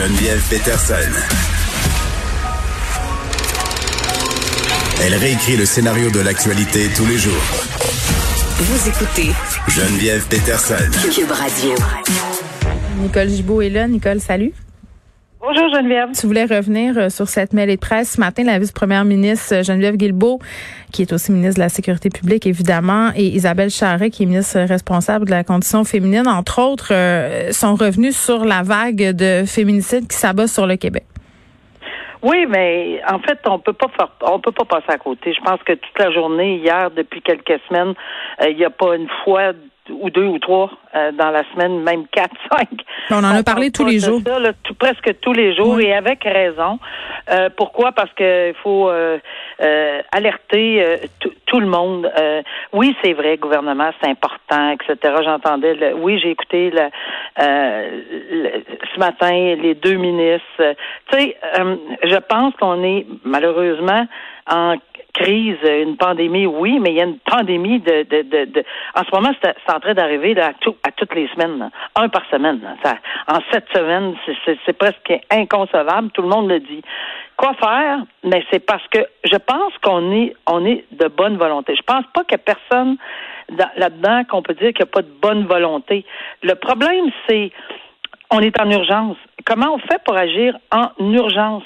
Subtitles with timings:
[0.00, 0.94] Geneviève Peterson.
[5.02, 7.42] Elle réécrit le scénario de l'actualité tous les jours.
[8.60, 9.30] Vous écoutez
[9.68, 10.90] Geneviève Peterson.
[11.14, 11.74] Cube Radio.
[13.02, 13.88] Nicole Gibault est là.
[13.88, 14.54] Nicole, salut.
[15.42, 16.10] Bonjour Geneviève.
[16.12, 18.16] Tu voulais revenir euh, sur cette mêlée de presse.
[18.16, 20.38] Ce matin, la vice-première ministre euh, Geneviève Guilbeault,
[20.92, 24.60] qui est aussi ministre de la Sécurité publique, évidemment, et Isabelle Charret, qui est ministre
[24.60, 30.08] responsable de la condition féminine, entre autres, euh, sont revenus sur la vague de féminicides
[30.08, 31.04] qui s'abat sur le Québec.
[32.22, 35.32] Oui, mais en fait, on peut pas faire, on peut pas passer à côté.
[35.32, 37.94] Je pense que toute la journée, hier, depuis quelques semaines,
[38.46, 39.54] il n'y a pas une fois
[40.00, 42.68] ou deux ou trois euh, dans la semaine, même quatre, cinq.
[43.10, 44.20] On en a parlé tous les jours.
[44.24, 46.78] Ça, tout, presque tous les jours et avec raison.
[47.30, 47.92] Euh, pourquoi?
[47.92, 49.18] Parce qu'il faut euh,
[50.12, 51.00] alerter
[51.46, 52.10] tout le monde.
[52.72, 55.14] oui, c'est vrai, gouvernement, c'est important, etc.
[55.24, 56.70] J'entendais, oui, j'ai écouté
[57.38, 58.62] le,
[58.94, 60.74] ce matin les deux ministres.
[61.10, 61.36] tu sais,
[62.04, 64.06] je pense qu'on est malheureusement
[64.50, 64.76] en
[65.12, 68.64] crise, une pandémie, oui, mais il y a une pandémie de, de, de,
[68.94, 72.60] en ce moment, c'est en train d'arriver à, à toutes les semaines, un par semaine.
[72.82, 72.94] Ça,
[73.28, 74.14] en sept semaines,
[74.66, 76.10] c'est presque inconcevable.
[76.12, 76.82] Tout le monde le dit.
[77.36, 78.00] Quoi faire?
[78.24, 81.74] Mais c'est parce que je pense qu'on est, on est de bonne volonté.
[81.74, 82.96] Je pense pas a personne
[83.76, 86.04] là-dedans qu'on peut dire qu'il n'y a pas de bonne volonté.
[86.42, 87.50] Le problème, c'est
[88.30, 89.16] on est en urgence.
[89.44, 91.64] Comment on fait pour agir en urgence?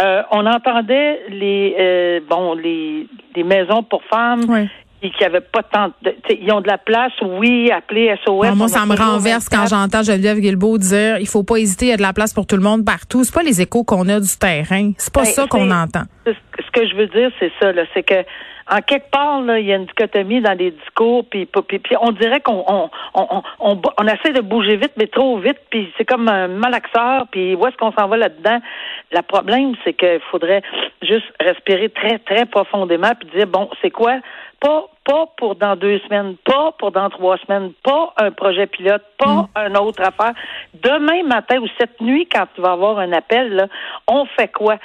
[0.00, 4.68] Euh, on entendait les euh, bon les, les maisons pour femmes
[5.02, 8.54] qui, qui avaient pas tant de, ils ont de la place, oui, appeler SOS.
[8.54, 11.92] moi, ça me renverse quand j'entends Geneviève Guilbeault dire il faut pas hésiter, il y
[11.92, 13.24] a de la place pour tout le monde partout.
[13.24, 14.92] C'est pas les échos qu'on a du terrain.
[14.98, 16.04] C'est pas ben, ça qu'on entend.
[16.26, 18.24] Ce que je veux dire, c'est ça, là, c'est que
[18.70, 22.12] en quelque part, là, il y a une dichotomie dans les discours, puis, puis, on
[22.12, 26.04] dirait qu'on on, on, on, on, essaie de bouger vite, mais trop vite, puis c'est
[26.04, 28.60] comme un malaxeur, puis où est-ce qu'on s'en va là-dedans?
[29.10, 30.62] Le problème, c'est qu'il faudrait
[31.02, 34.20] juste respirer très, très profondément, puis dire, bon, c'est quoi?
[34.60, 39.02] Pas, pas pour dans deux semaines, pas pour dans trois semaines, pas un projet pilote,
[39.18, 39.48] pas mm.
[39.56, 40.34] un autre affaire.
[40.74, 43.66] Demain matin ou cette nuit, quand tu vas avoir un appel, là,
[44.06, 44.76] on fait quoi?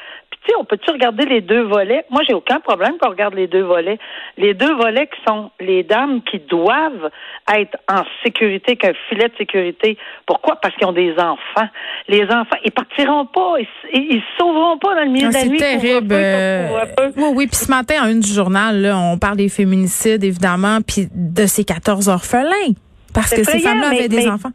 [0.59, 2.05] on peut-tu regarder les deux volets?
[2.09, 3.97] Moi, j'ai aucun problème qu'on regarde les deux volets.
[4.37, 7.09] Les deux volets qui sont les dames qui doivent
[7.53, 9.97] être en sécurité, qu'un filet de sécurité.
[10.25, 10.57] Pourquoi?
[10.57, 11.67] Parce qu'ils ont des enfants.
[12.07, 13.55] Les enfants, ils partiront pas,
[13.91, 15.59] ils, se sauveront pas dans le milieu ah, de la nuit.
[15.59, 16.13] C'est terrible.
[16.13, 16.85] Euh,
[17.17, 17.47] oui, oui.
[17.47, 21.47] Puis ce matin, en une du journal, là, on parle des féminicides, évidemment, puis de
[21.47, 22.73] ces 14 orphelins.
[23.13, 24.51] Parce que ces femmes-là avaient des enfants.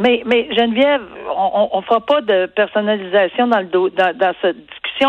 [0.00, 1.02] Mais, mais Geneviève,
[1.36, 4.56] on ne fera pas de personnalisation dans, le dans, dans cette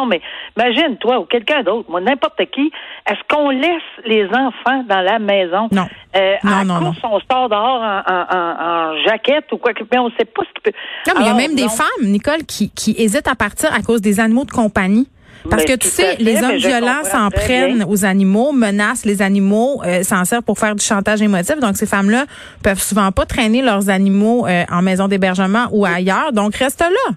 [0.06, 0.22] mais
[0.58, 2.72] imagine, toi ou quelqu'un d'autre, moi, n'importe qui,
[3.08, 5.68] est-ce qu'on laisse les enfants dans la maison?
[5.72, 5.88] Non.
[6.16, 9.84] Euh, non, à non, course, on sort dehors en, en, en, jaquette ou quoi que
[9.92, 10.72] mais on ne sait pas ce qui peut.
[11.08, 13.82] Non, mais il y a même des femmes, Nicole, qui, qui hésitent à partir à
[13.82, 15.08] cause des animaux de compagnie.
[15.50, 20.04] Parce que tu sais, les hommes violents s'en prennent aux animaux, menacent les animaux, euh,
[20.04, 21.60] s'en servent pour faire du chantage émotif.
[21.60, 22.26] Donc ces femmes-là
[22.64, 26.32] peuvent souvent pas traîner leurs animaux euh, en maison d'hébergement ou ailleurs.
[26.32, 27.16] Donc reste là.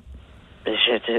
[0.66, 1.12] Tu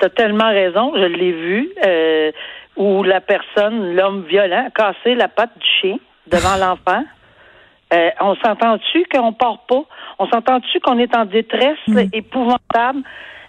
[0.04, 2.32] as tellement raison, je l'ai vu, euh,
[2.76, 5.96] où la personne, l'homme violent, a cassé la patte du chien
[6.26, 7.04] devant l'enfant.
[7.92, 9.82] Euh, on s'entend-tu qu'on part pas?
[10.18, 12.00] On s'entend-tu qu'on est en détresse mm.
[12.12, 13.02] épouvantable?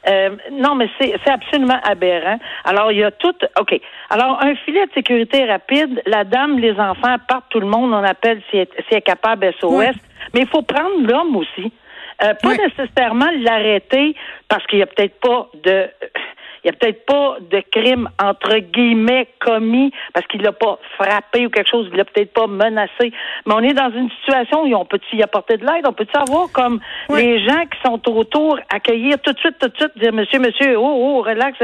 [0.07, 2.37] Euh, non, mais c'est absolument aberrant.
[2.63, 3.33] Alors, il y a tout.
[3.59, 3.79] OK.
[4.09, 8.03] Alors, un filet de sécurité rapide, la dame, les enfants partent, tout le monde, on
[8.03, 9.95] appelle si elle, est capable SOS.
[10.33, 11.71] Mais il faut prendre l'homme aussi.
[12.23, 14.15] Euh, pas nécessairement l'arrêter
[14.47, 15.89] parce qu'il n'y a peut-être pas de
[16.65, 21.45] il n'y a peut-être pas de crime entre guillemets commis parce qu'il l'a pas frappé
[21.45, 23.13] ou quelque chose, il l'a peut-être pas menacé.
[23.45, 26.47] Mais on est dans une situation où on peut-y apporter de l'aide, on peut savoir
[26.51, 26.79] comme
[27.15, 30.75] les gens qui sont autour accueillir tout de suite, tout de suite, dire monsieur, monsieur,
[30.75, 31.55] oh, oh, relax,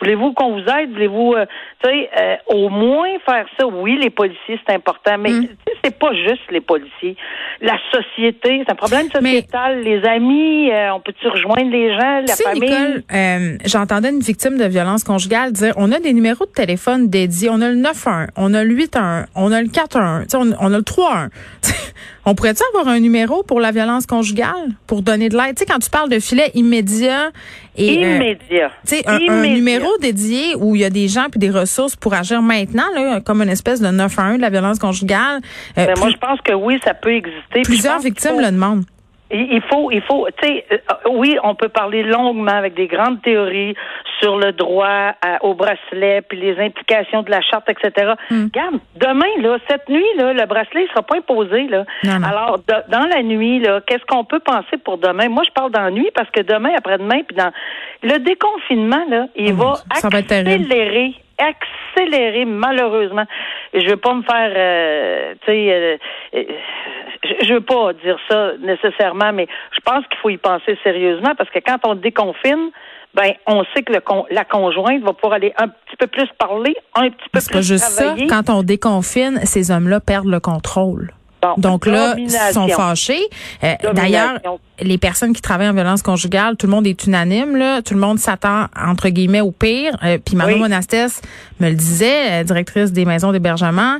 [0.00, 1.46] voulez-vous qu'on vous aide, voulez-vous, euh,
[1.84, 3.64] tu sais, euh, au moins faire ça?
[3.64, 5.48] Oui, les policiers c'est important, mais mm.
[5.84, 7.16] c'est pas juste les policiers,
[7.60, 12.34] la société, c'est un problème sociétal, les amis, euh, on peut-tu rejoindre les gens, la
[12.34, 12.70] famille?
[12.70, 17.50] Nicole, j'entendais une victime de violence conjugale dire on a des numéros de téléphone dédiés,
[17.50, 20.78] on a le 91, on a le 81, on a le 41, on, on a
[20.78, 21.30] le 31.
[22.24, 24.70] on pourrait-tu avoir un numéro pour la violence conjugale?
[24.86, 25.56] Pour donner de l'aide?
[25.56, 27.30] Tu sais quand tu parles de filet immédiat
[27.76, 28.70] et euh, immédiat.
[28.86, 32.14] tu sais un, numéro dédié où il y a des gens puis des ressources pour
[32.14, 35.40] agir maintenant là, comme une espèce de 911 de la violence conjugale.
[35.76, 37.62] Euh, ben, moi je pense que oui, ça peut exister.
[37.62, 38.84] Plusieurs victimes le demandent.
[39.30, 40.76] Il faut, il faut, tu sais, euh,
[41.10, 43.74] oui, on peut parler longuement avec des grandes théories
[44.20, 48.14] sur le droit au bracelet, puis les implications de la charte, etc.
[48.30, 48.44] Hmm.
[48.44, 51.84] Regarde, demain, là, cette nuit, là, le bracelet ne sera pas imposé, là.
[52.24, 52.58] Alors,
[52.88, 55.28] dans la nuit, là, qu'est-ce qu'on peut penser pour demain?
[55.28, 57.52] Moi, je parle dans la nuit parce que demain, après-demain, puis dans
[58.02, 63.24] le déconfinement, là, il oh va accélérer accélérer malheureusement.
[63.72, 65.96] Je veux pas me faire, euh, tu sais, euh,
[66.34, 66.42] euh,
[67.24, 71.50] je veux pas dire ça nécessairement, mais je pense qu'il faut y penser sérieusement parce
[71.50, 72.70] que quand on déconfine,
[73.14, 76.76] ben on sait que le la conjointe va pouvoir aller un petit peu plus parler,
[76.94, 78.14] un petit peu plus pas juste ça.
[78.28, 81.12] Quand on déconfine, ces hommes-là perdent le contrôle.
[81.56, 83.22] Donc là, ils sont fâchés.
[83.62, 84.40] Euh, d'ailleurs,
[84.80, 87.56] les personnes qui travaillent en violence conjugale, tout le monde est unanime.
[87.56, 87.80] Là.
[87.80, 89.96] Tout le monde s'attend, entre guillemets, au pire.
[90.02, 91.22] Euh, puis Manon Monastès
[91.60, 93.98] me le disait, directrice des maisons d'hébergement,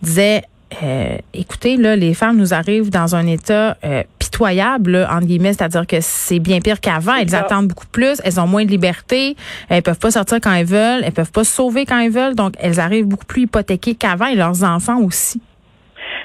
[0.00, 0.42] disait,
[0.82, 3.76] euh, écoutez, là, les femmes nous arrivent dans un état
[4.18, 7.14] pitoyable, entre guillemets, c'est-à-dire que c'est bien pire qu'avant.
[7.14, 9.36] Elles attendent beaucoup plus, elles ont moins de liberté,
[9.68, 12.34] elles peuvent pas sortir quand elles veulent, elles peuvent pas se sauver quand elles veulent,
[12.34, 15.40] donc elles arrivent beaucoup plus hypothéquées qu'avant et leurs enfants aussi.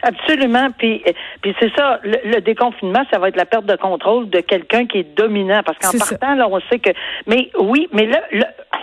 [0.05, 0.67] Absolument.
[0.77, 1.03] Puis,
[1.41, 4.99] puis c'est ça, le, déconfinement, ça va être la perte de contrôle de quelqu'un qui
[4.99, 5.61] est dominant.
[5.65, 6.91] Parce qu'en partant, là, on sait que.
[7.25, 8.21] Mais oui, mais là,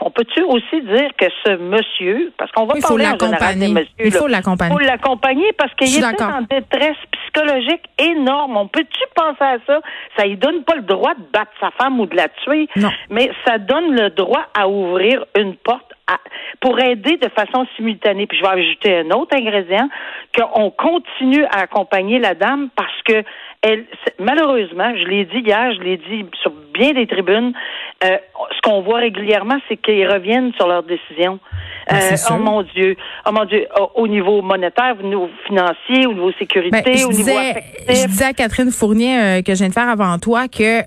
[0.05, 3.93] on peut-tu aussi dire que ce monsieur, parce qu'on va parler en général des messieurs,
[4.05, 4.75] il faut l'accompagner.
[4.75, 8.57] Il faut l'accompagner parce qu'il est en détresse psychologique énorme.
[8.57, 9.81] On peut-tu penser à ça?
[10.17, 12.91] Ça lui donne pas le droit de battre sa femme ou de la tuer, non.
[13.11, 15.93] mais ça donne le droit à ouvrir une porte
[16.61, 18.27] pour aider de façon simultanée.
[18.27, 19.89] Puis je vais ajouter un autre ingrédient,
[20.37, 23.23] qu'on continue à accompagner la dame parce que
[23.63, 23.85] elle,
[24.19, 27.53] malheureusement, je l'ai dit hier, je l'ai dit sur bien des tribunes,
[28.03, 28.19] euh,
[28.63, 31.41] qu'on voit régulièrement, c'est qu'ils reviennent sur leurs décisions.
[31.91, 33.67] Ben, euh, oh mon Dieu, oh mon Dieu,
[33.97, 38.03] au niveau monétaire, au niveau financier, au niveau sécurité, ben, au niveau affectif.
[38.03, 40.83] Je disais à Catherine Fournier euh, que je viens de faire avant toi que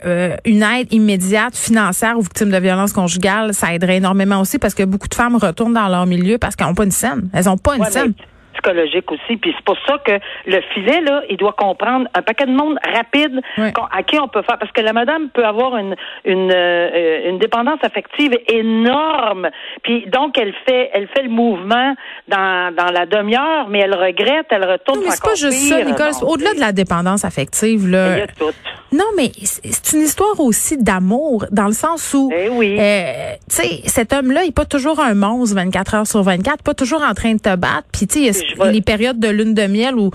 [0.47, 4.83] une aide immédiate financière aux victimes de violences conjugales, ça aiderait énormément aussi parce que
[4.83, 7.29] beaucoup de femmes retournent dans leur milieu parce qu'elles n'ont pas une scène.
[7.33, 8.13] Elles n'ont pas une scène
[8.55, 9.37] psychologique aussi.
[9.37, 12.77] Puis c'est pour ça que le filet, là, il doit comprendre un paquet de monde
[12.83, 14.57] rapide à qui on peut faire.
[14.57, 19.49] Parce que la madame peut avoir une, une, euh, une dépendance affective énorme.
[19.83, 21.95] Puis donc, elle fait, elle fait le mouvement
[22.27, 24.99] dans, dans la demi-heure, mais elle regrette, elle retourne.
[24.99, 26.11] Non, mais c'est pas juste ça, Nicole.
[26.23, 28.15] Au-delà de la dépendance affective, là.
[28.15, 28.53] Il y a tout.
[28.95, 32.77] Non, mais c'est une histoire aussi d'amour, dans le sens où, eh oui.
[32.79, 36.63] euh, tu sais, cet homme-là, il n'est pas toujours un monstre 24 heures sur 24,
[36.63, 37.87] pas toujours en train de te battre.
[37.91, 40.11] Puis, tu sais, les périodes de lune de miel où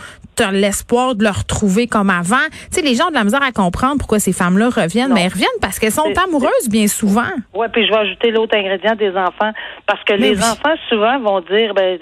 [0.53, 2.37] l'espoir de le retrouver comme avant.
[2.71, 5.23] Tu sais, les gens ont de la misère à comprendre pourquoi ces femmes-là reviennent, mais
[5.23, 7.31] elles reviennent parce qu'elles sont amoureuses bien souvent.
[7.55, 9.53] Oui, puis je vais ajouter l'autre ingrédient des enfants,
[9.87, 11.99] parce que les enfants souvent vont dire, ben,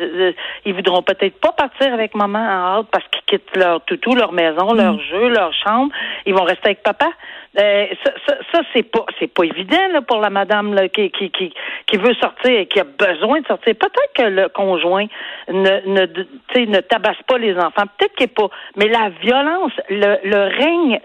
[0.65, 4.33] ils voudront peut-être pas partir avec maman en hâte parce qu'ils quittent leur toutou, leur
[4.33, 5.01] maison, leur mm.
[5.11, 5.93] jeu, leur chambre.
[6.27, 7.09] Ils vont rester avec papa.
[7.59, 11.11] Euh, ça, ça, ça c'est pas c'est pas évident là, pour la madame là, qui,
[11.11, 11.53] qui, qui,
[11.87, 13.75] qui veut sortir et qui a besoin de sortir.
[13.75, 15.07] Peut-être que le conjoint
[15.49, 16.07] ne ne
[16.67, 17.85] ne tabasse pas les enfants.
[17.97, 18.49] Peut-être qu'il est pas.
[18.77, 21.01] Mais la violence, le, le règne,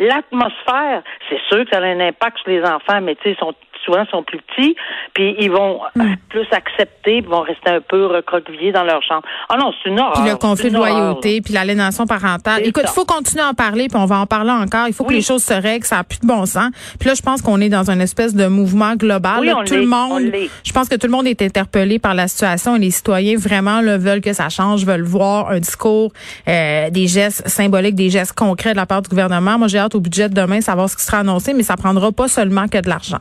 [0.00, 3.54] l'atmosphère, c'est sûr que ça a un impact sur les enfants, mais tu sais, sont
[3.86, 4.76] souvent sont plus petits,
[5.14, 6.14] puis ils vont hmm.
[6.28, 9.22] plus accepter, puis vont rester un peu recroquevillés dans leur chambre.
[9.48, 10.22] Ah non, c'est une horreur.
[10.22, 12.62] Puis le conflit de loyauté, puis l'aliénation parentale.
[12.64, 14.88] Écoute, il faut continuer à en parler, puis on va en parler encore.
[14.88, 16.70] Il faut que les choses se règlent, ça n'a plus de bon sens.
[16.98, 19.40] Puis là, je pense qu'on est dans une espèce de mouvement global.
[19.40, 20.32] Oui, tout le monde,
[20.64, 23.80] je pense que tout le monde est interpellé par la situation et les citoyens vraiment
[23.80, 26.12] le veulent que ça change, veulent voir un discours,
[26.48, 29.58] euh, des gestes symboliques, des gestes concrets de la part du gouvernement.
[29.58, 32.12] Moi, j'ai hâte au budget de demain savoir ce qui sera annoncé, mais ça prendra
[32.12, 33.18] pas seulement que de l'argent.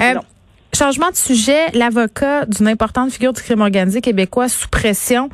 [0.00, 0.20] Euh, euh,
[0.74, 5.28] changement de sujet, l'avocat d'une importante figure du crime organisé québécois sous pression,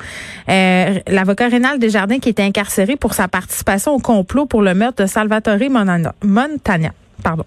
[0.48, 5.02] euh, l'avocat Rénal Desjardins qui était incarcéré pour sa participation au complot pour le meurtre
[5.02, 5.58] de Salvatore
[6.22, 6.90] Montagna.
[7.22, 7.44] Pardon.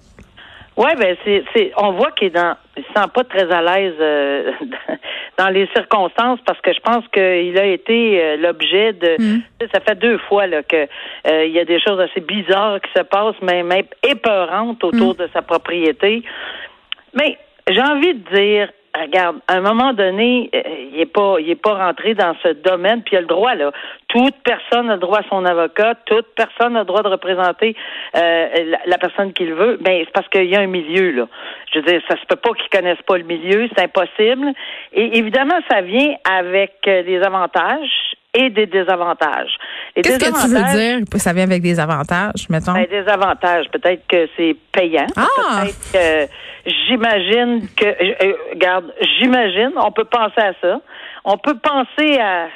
[0.75, 3.63] Oui, ben c'est, c'est, on voit qu'il est dans, il se sent pas très à
[3.63, 4.51] l'aise euh,
[5.39, 9.15] dans les circonstances parce que je pense qu'il a été l'objet de.
[9.19, 9.41] Mm.
[9.74, 10.88] Ça fait deux fois là que
[11.25, 15.17] il y a des choses assez bizarres qui se passent, même, même épeurantes autour mm.
[15.17, 16.24] de sa propriété.
[17.18, 17.38] Mais
[17.70, 18.70] j'ai envie de dire,
[19.00, 22.50] regarde, à un moment donné, euh, il n'est pas, il est pas rentré dans ce
[22.50, 23.72] domaine, puis il a le droit là.
[24.08, 27.76] Toute personne a le droit à son avocat, toute personne a le droit de représenter
[28.16, 29.78] euh, la, personne qu'il veut.
[29.82, 31.28] Ben c'est parce qu'il y a un milieu là.
[31.74, 34.54] Je veux dire, ça se peut pas qu'ils connaissent pas le milieu, c'est impossible.
[34.94, 39.58] Et évidemment, ça vient avec euh, des avantages et des désavantages.
[39.96, 41.06] Qu'est-ce que tu veux dire?
[41.17, 42.74] Ça vient avec des avantages, mettons?
[42.74, 43.65] Ben, des avantages.
[43.72, 45.08] Peut-être que c'est payant.
[45.15, 45.63] Ah!
[45.63, 46.34] Peut-être que
[46.88, 50.79] j'imagine que, euh, regarde, j'imagine, on peut penser à ça.
[51.25, 52.48] On peut penser à,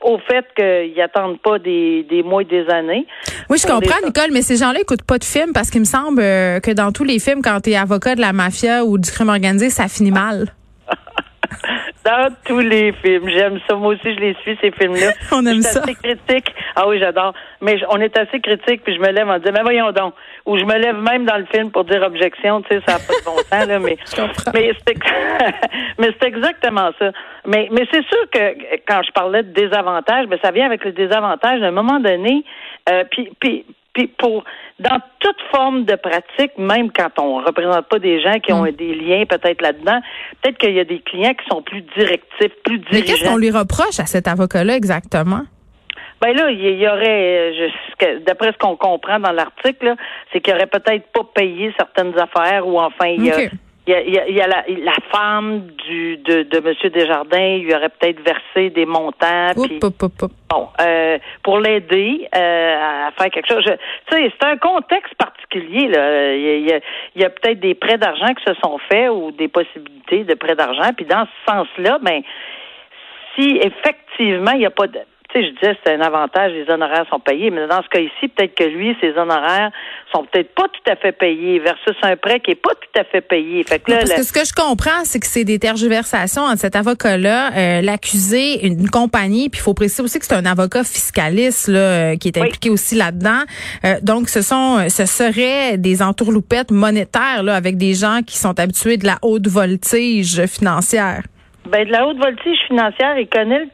[0.00, 3.06] au fait qu'ils n'attendent pas des, des mois et des années.
[3.48, 6.20] Oui, je comprends, Nicole, mais ces gens-là n'écoutent pas de films parce qu'il me semble
[6.20, 9.10] euh, que dans tous les films, quand tu es avocat de la mafia ou du
[9.10, 10.46] crime organisé, ça finit mal.
[12.04, 13.28] dans tous les films.
[13.28, 13.76] J'aime ça.
[13.76, 15.12] Moi aussi, je les suis, ces films-là.
[15.32, 15.80] on aime ça.
[15.80, 16.54] assez critique.
[16.76, 17.32] Ah oui, j'adore.
[17.60, 20.14] Mais on est assez critique, puis je me lève en disant, mais voyons donc.
[20.46, 22.98] Ou je me lève même dans le film pour dire objection, tu sais, ça n'a
[22.98, 23.96] pas de bon sens, là, mais,
[24.54, 24.96] mais c'est,
[25.98, 27.12] mais c'est exactement ça.
[27.46, 30.92] Mais, mais c'est sûr que quand je parlais de désavantages, ben, ça vient avec le
[30.92, 31.62] désavantage.
[31.62, 32.44] À un moment donné,
[32.88, 34.44] euh, puis, puis, puis pour
[34.78, 38.72] dans toute forme de pratique, même quand on représente pas des gens qui ont mm.
[38.72, 40.00] des liens peut-être là-dedans,
[40.40, 42.90] peut-être qu'il y a des clients qui sont plus directifs, plus dirigeants.
[42.92, 45.42] Mais qu'est-ce qu'on lui reproche à cet avocat-là exactement?
[46.20, 47.52] Ben là, il y aurait,
[48.24, 49.96] d'après ce qu'on comprend dans l'article,
[50.32, 53.50] c'est qu'il aurait peut-être pas payé certaines affaires ou enfin il
[53.88, 56.90] y a il y a, il y a, la, la, femme du de, de M.
[56.92, 59.50] Desjardins, il lui aurait peut-être versé des montants.
[59.54, 59.80] puis,
[60.48, 63.64] Bon, euh, pour l'aider euh, à faire quelque chose.
[63.64, 65.88] Tu sais, c'est un contexte particulier.
[65.88, 66.34] Là.
[66.34, 66.80] Il y a,
[67.16, 70.34] il y a peut-être des prêts d'argent qui se sont faits ou des possibilités de
[70.34, 70.92] prêts d'argent.
[70.96, 72.22] Puis dans ce sens-là, ben
[73.34, 75.00] si effectivement il n'y a pas de
[75.34, 78.54] je disais c'est un avantage, les honoraires sont payés, mais dans ce cas ici, peut-être
[78.54, 79.70] que lui, ses honoraires
[80.12, 83.04] sont peut-être pas tout à fait payés versus un prêt qui est pas tout à
[83.04, 83.64] fait payé.
[83.64, 86.76] Fait que parce que ce que je comprends, c'est que c'est des tergiversations entre cet
[86.76, 91.68] avocat-là, euh, l'accusé, une compagnie, puis il faut préciser aussi que c'est un avocat fiscaliste
[91.68, 93.42] là, euh, qui est impliqué aussi là-dedans.
[93.84, 98.58] Euh, donc, ce sont, ce seraient des entourloupettes monétaires là, avec des gens qui sont
[98.58, 101.22] habitués de la haute voltige financière.
[101.66, 103.68] Ben, de la haute voltige financière, il connaît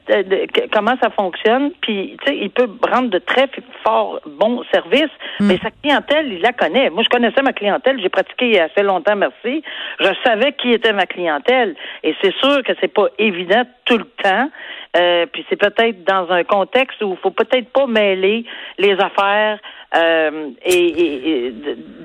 [0.73, 3.49] comment ça fonctionne, puis tu sais, il peut rendre de très
[3.83, 5.47] forts bons services, hmm.
[5.47, 6.91] mais sa clientèle, il la connaît.
[6.91, 9.63] Moi, je connaissais ma clientèle, j'ai pratiqué il y a assez longtemps, merci.
[10.01, 14.05] Je savais qui était ma clientèle, et c'est sûr que c'est pas évident tout le
[14.23, 14.51] temps.
[14.99, 18.45] Euh, puis c'est peut-être dans un contexte où il faut peut-être pas mêler
[18.79, 19.59] les affaires
[19.97, 21.53] euh, et,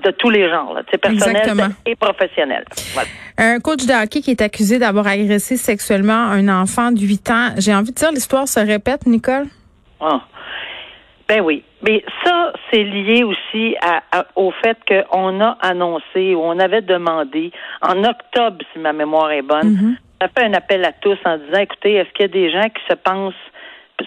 [0.03, 2.65] de, tous les genres, personnels et professionnels.
[3.38, 7.50] Un coach de hockey qui est accusé d'avoir agressé sexuellement un enfant de 8 ans.
[7.57, 9.47] J'ai envie de dire, l'histoire se répète, Nicole?
[10.00, 10.21] Ah.
[11.27, 11.63] Ben oui.
[11.81, 13.75] Mais ça, c'est lié aussi
[14.35, 19.41] au fait qu'on a annoncé ou on avait demandé en octobre, si ma mémoire est
[19.41, 19.95] bonne, mm-hmm.
[20.20, 22.70] A fait un appel à tous en disant, écoutez, est-ce qu'il y a des gens
[22.70, 23.34] qui se pensent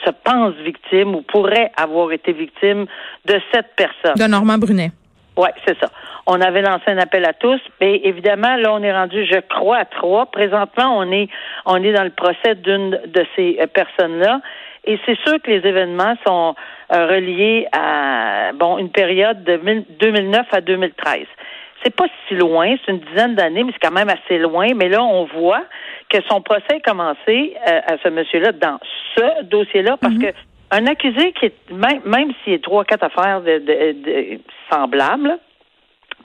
[0.05, 2.87] se pense victime ou pourrait avoir été victime
[3.25, 4.15] de cette personne?
[4.17, 4.91] De Normand Brunet.
[5.37, 5.91] Oui, c'est ça.
[6.27, 9.79] On avait lancé un appel à tous, mais évidemment, là, on est rendu, je crois,
[9.79, 10.27] à trois.
[10.27, 11.29] Présentement, on est,
[11.67, 14.41] on est dans le procès d'une de ces personnes-là.
[14.85, 16.55] Et c'est sûr que les événements sont
[16.93, 19.57] euh, reliés à bon une période de
[19.99, 21.27] 2009 à 2013
[21.83, 24.68] c'est pas si loin, c'est une dizaine d'années, mais c'est quand même assez loin.
[24.75, 25.64] Mais là, on voit
[26.09, 28.78] que son procès a commencé euh, à ce monsieur-là dans
[29.16, 30.23] ce dossier-là parce mhm.
[30.23, 30.33] que
[30.71, 34.40] un accusé qui est même, même s'il y a trois, quatre affaires de,
[34.71, 35.38] semblables,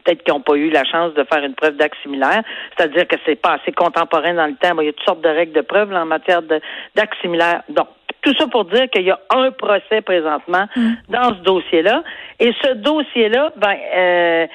[0.04, 2.42] peut-être qu'ils n'ont pas eu la chance de faire une preuve d'acte similaire,
[2.76, 4.80] c'est-à-dire que c'est pas assez contemporain dans le temps.
[4.80, 7.62] il y a toutes sortes de règles de preuve en matière d'acte similaire.
[7.70, 7.88] Donc,
[8.24, 10.98] tout ça pour dire qu'il y a un procès présentement mhm.
[11.10, 12.04] dans ce dossier-là.
[12.40, 14.48] Et ce dossier-là, ben, euh,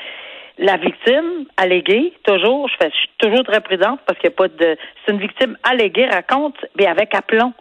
[0.59, 4.37] la victime alléguée, toujours, je, fais, je suis toujours très prudente parce qu'il n'y a
[4.37, 4.77] pas de.
[5.05, 7.53] C'est une victime alléguée, raconte, mais avec aplomb.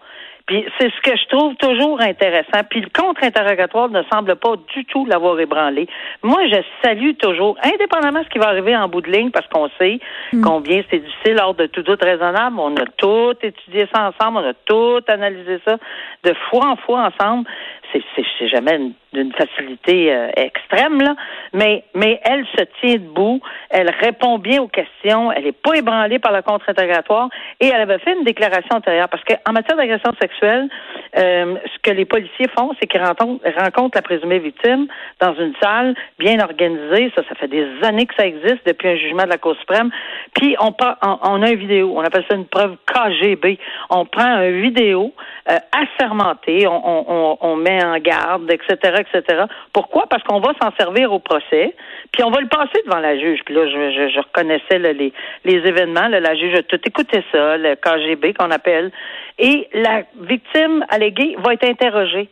[0.46, 2.62] Puis c'est ce que je trouve toujours intéressant.
[2.70, 5.88] Puis le contre-interrogatoire ne semble pas du tout l'avoir ébranlé.
[6.22, 9.48] Moi, je salue toujours, indépendamment de ce qui va arriver en bout de ligne, parce
[9.48, 10.00] qu'on sait
[10.34, 10.42] hmm.
[10.42, 12.60] combien c'est difficile hors de tout doute raisonnable.
[12.60, 15.78] On a tout étudié ça ensemble, on a tout analysé ça
[16.24, 17.50] de fois en fois ensemble.
[17.92, 21.16] C'est jamais d'une facilité euh, extrême, là.
[21.54, 23.40] Mais, mais elle se tient debout,
[23.70, 28.00] elle répond bien aux questions, elle n'est pas ébranlée par le contre-interrogatoire et elle avait
[28.00, 29.08] fait une déclaration antérieure.
[29.10, 30.70] Parce qu'en matière d'agression sexuelle,
[31.18, 34.88] euh, ce que les policiers font, c'est qu'ils rencontrent, la présumée victime
[35.22, 37.12] dans une salle bien organisée.
[37.16, 39.92] Ça, ça fait des années que ça existe depuis un jugement de la Cour suprême.
[40.34, 43.58] Puis on, on, a une vidéo, on appelle ça une preuve KGB.
[43.90, 45.14] On prend une vidéo
[45.50, 49.44] euh, assermentée, on, on, met en garde, etc., etc.
[49.74, 50.08] Pourquoi?
[50.08, 51.76] Parce qu'on va s'en servir au procès,
[52.12, 53.42] puis on va le passer devant la juge.
[53.46, 55.14] Puis là, je, reconnaissais les,
[55.46, 56.08] événements.
[56.08, 58.92] la juge a tout écouté ça, le KGB qu'on appelle.
[59.40, 62.30] Et la victime alléguée va être interrogée.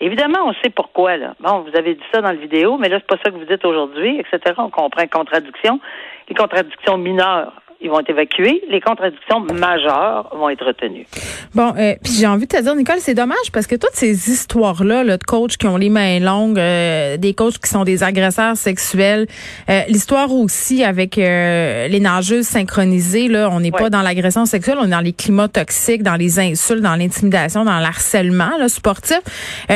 [0.00, 1.16] Évidemment, on sait pourquoi.
[1.16, 1.34] Là.
[1.40, 3.44] Bon, vous avez dit ça dans la vidéo, mais là, c'est pas ça que vous
[3.44, 4.54] dites aujourd'hui, etc.
[4.58, 5.80] On comprend une contradiction.
[6.28, 8.62] Les contradictions mineures, ils vont être évacués.
[8.70, 11.06] Les contradictions majeures vont être retenues.
[11.54, 14.30] Bon, euh, puis j'ai envie de te dire, Nicole, c'est dommage parce que toutes ces
[14.30, 18.02] histoires-là là, de coachs qui ont les mains longues, euh, des coachs qui sont des
[18.02, 19.26] agresseurs sexuels,
[19.68, 24.86] euh, l'histoire aussi avec les nageuses synchronisées, là, on n'est pas dans l'agression sexuelle, on
[24.86, 29.20] est dans les climats toxiques, dans les insultes, dans l'intimidation, dans l'harcèlement là, sportif.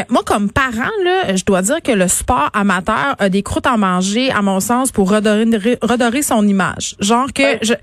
[0.08, 3.76] moi, comme parent, là, je dois dire que le sport amateur a des croûtes à
[3.76, 5.44] manger, à mon sens, pour redorer,
[5.82, 6.96] redorer son image.
[7.00, 7.74] Genre que je,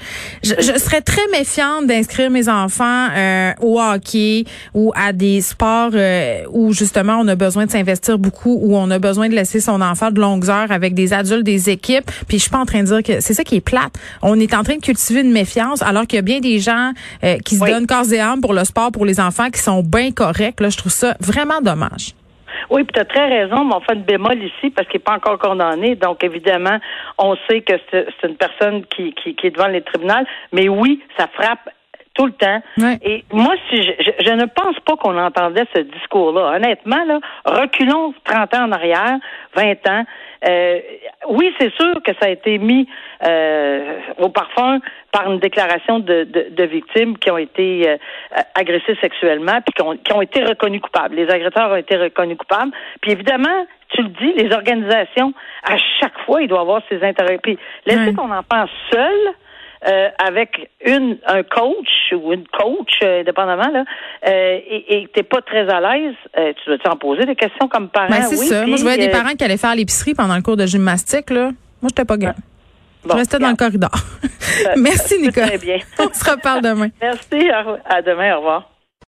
[0.44, 6.44] je, serais très méfiante d'inscrire mes enfants euh, au hockey ou à des sports euh,
[6.52, 9.82] où justement on a besoin de s'investir beaucoup, où on a besoin de laisser son
[9.82, 12.10] enfant de longues heures avec des adultes, des équipes.
[12.28, 13.94] Puis je suis pas en train de dire que c'est ça qui est plate.
[14.22, 16.92] On est en train de cultiver une méfiance alors qu'il y a bien des gens
[17.24, 19.82] euh, qui se donnent corps et âme pour le sport, pour les enfants, qui sont
[19.82, 20.62] bien corrects.
[20.62, 22.14] Là, je trouve ça vraiment dommage.
[22.70, 25.04] Oui, puis tu as très raison, mais on fait une bémol ici parce qu'il n'est
[25.04, 25.96] pas encore condamné.
[25.96, 26.78] Donc, évidemment,
[27.18, 30.26] on sait que c'est une personne qui, qui, qui est devant les tribunaux.
[30.52, 31.70] Mais oui, ça frappe
[32.16, 32.62] tout le temps.
[33.02, 33.92] Et moi, si je,
[34.26, 36.56] je, ne pense pas qu'on entendait ce discours-là.
[36.56, 39.18] Honnêtement, là, reculons 30 ans en arrière,
[39.56, 40.06] 20 ans.
[40.48, 40.80] Euh,
[41.30, 42.88] oui, c'est sûr que ça a été mis
[43.26, 44.80] euh, au parfum
[45.12, 47.98] par une déclaration de, de, de victimes qui ont été euh,
[48.54, 51.16] agressées sexuellement puis qui ont, qui ont été reconnues coupables.
[51.16, 52.72] Les agresseurs ont été reconnus coupables.
[53.02, 57.40] Puis évidemment, tu le dis, les organisations, à chaque fois, il doit avoir ces intérêts.
[57.42, 59.34] Puis laisser ton enfant seul,
[59.88, 63.84] euh, avec une un coach ou une coach, euh, indépendamment, là,
[64.28, 67.90] euh, et, t'es pas très à l'aise, euh, tu dois t'en poser des questions comme
[67.90, 68.10] parent.
[68.10, 68.66] Ben, c'est ça.
[68.66, 71.30] Moi, je voyais des parents qui allaient faire l'épicerie pendant le cours de gymnastique.
[71.30, 71.52] Là.
[71.82, 72.34] Moi, j'étais pas game.
[73.06, 73.92] je restais dans le corridor.
[74.78, 75.48] Merci, Nicole.
[75.48, 75.78] Très bien.
[76.00, 76.90] On se reparle demain.
[77.02, 77.50] Merci.
[77.86, 78.36] À demain.
[78.36, 78.75] Au revoir.